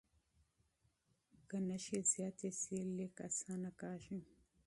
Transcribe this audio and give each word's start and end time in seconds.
که 1.49 1.57
نښې 1.67 1.99
زیاتې 2.11 2.49
سي، 2.61 2.77
لیک 2.95 3.15
اسانه 3.27 3.71
کېږي. 3.79 4.19